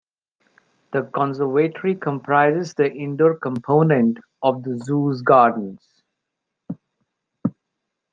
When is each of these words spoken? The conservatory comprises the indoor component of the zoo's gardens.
The 0.93 1.03
conservatory 1.13 1.93
comprises 1.93 2.73
the 2.73 2.91
indoor 2.91 3.37
component 3.37 4.17
of 4.41 4.63
the 4.63 4.79
zoo's 4.83 5.21
gardens. 5.21 6.01